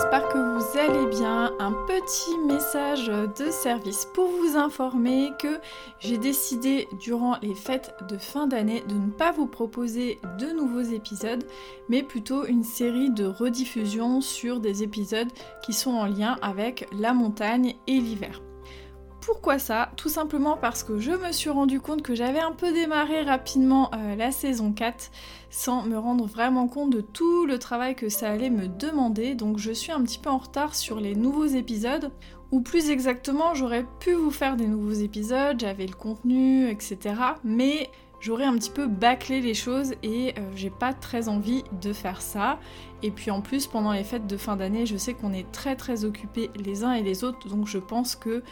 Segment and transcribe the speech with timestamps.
[0.00, 1.52] j'espère que vous allez bien.
[1.58, 5.60] Un petit message de service pour vous informer que
[5.98, 10.80] j'ai décidé durant les fêtes de fin d'année de ne pas vous proposer de nouveaux
[10.80, 11.44] épisodes,
[11.90, 15.28] mais plutôt une série de rediffusions sur des épisodes
[15.62, 18.40] qui sont en lien avec la montagne et l'hiver.
[19.20, 19.90] Pourquoi ça?
[19.96, 23.90] Tout simplement parce que je me suis rendu compte que j'avais un peu démarré rapidement
[23.94, 25.10] euh, la saison 4
[25.50, 29.34] sans me rendre vraiment compte de tout le travail que ça allait me demander.
[29.34, 32.10] Donc je suis un petit peu en retard sur les nouveaux épisodes.
[32.50, 37.14] Ou plus exactement, j'aurais pu vous faire des nouveaux épisodes, j'avais le contenu, etc.
[37.44, 41.92] Mais j'aurais un petit peu bâclé les choses et euh, j'ai pas très envie de
[41.92, 42.58] faire ça.
[43.02, 45.76] Et puis en plus, pendant les fêtes de fin d'année, je sais qu'on est très
[45.76, 48.42] très occupés les uns et les autres, donc je pense que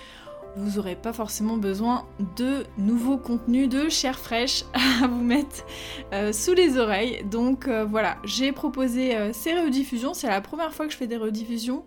[0.56, 4.64] vous n'aurez pas forcément besoin de nouveaux contenus de chair fraîche
[5.02, 5.64] à vous mettre
[6.12, 7.24] euh, sous les oreilles.
[7.30, 10.14] Donc euh, voilà, j'ai proposé euh, ces rediffusions.
[10.14, 11.84] C'est la première fois que je fais des rediffusions.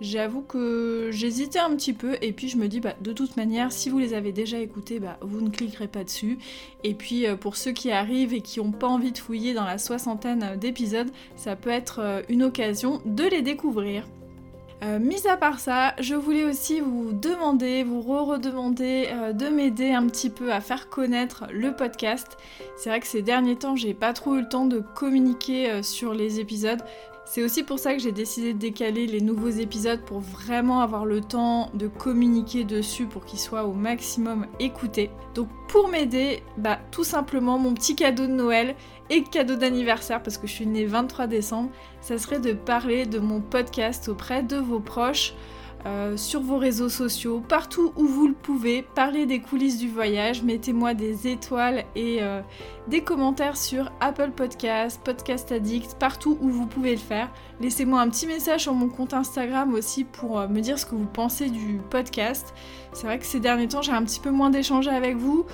[0.00, 3.70] J'avoue que j'hésitais un petit peu et puis je me dis bah, de toute manière
[3.70, 6.38] si vous les avez déjà écoutés bah, vous ne cliquerez pas dessus
[6.82, 9.78] et puis pour ceux qui arrivent et qui n'ont pas envie de fouiller dans la
[9.78, 14.04] soixantaine d'épisodes ça peut être une occasion de les découvrir.
[14.84, 19.92] Euh, mis à part ça, je voulais aussi vous demander, vous re-redemander euh, de m'aider
[19.92, 22.36] un petit peu à faire connaître le podcast.
[22.76, 25.82] C'est vrai que ces derniers temps, j'ai pas trop eu le temps de communiquer euh,
[25.82, 26.82] sur les épisodes.
[27.26, 31.06] C'est aussi pour ça que j'ai décidé de décaler les nouveaux épisodes pour vraiment avoir
[31.06, 35.10] le temps de communiquer dessus pour qu'ils soient au maximum écoutés.
[35.34, 38.76] Donc pour m'aider, bah tout simplement mon petit cadeau de Noël
[39.08, 41.70] et cadeau d'anniversaire parce que je suis née 23 décembre,
[42.02, 45.34] ça serait de parler de mon podcast auprès de vos proches
[45.86, 48.86] euh, sur vos réseaux sociaux, partout où vous le pouvez.
[48.94, 52.40] Parlez des coulisses du voyage, mettez-moi des étoiles et euh,
[52.88, 57.30] des commentaires sur Apple Podcast, Podcast Addict, partout où vous pouvez le faire.
[57.60, 60.94] Laissez-moi un petit message sur mon compte Instagram aussi pour euh, me dire ce que
[60.94, 62.54] vous pensez du podcast.
[62.94, 65.44] C'est vrai que ces derniers temps j'ai un petit peu moins d'échanger avec vous,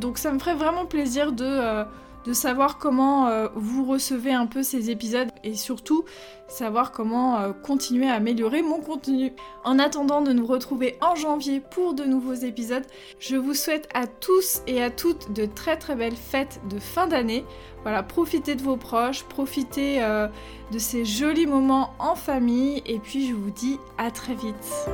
[0.00, 1.84] donc ça me ferait vraiment plaisir de
[2.24, 6.04] de savoir comment euh, vous recevez un peu ces épisodes et surtout
[6.48, 9.32] savoir comment euh, continuer à améliorer mon contenu.
[9.64, 12.84] En attendant de nous retrouver en janvier pour de nouveaux épisodes,
[13.18, 17.06] je vous souhaite à tous et à toutes de très très belles fêtes de fin
[17.06, 17.44] d'année.
[17.82, 20.28] Voilà, profitez de vos proches, profitez euh,
[20.72, 24.88] de ces jolis moments en famille et puis je vous dis à très vite.